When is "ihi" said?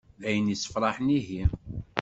1.19-1.43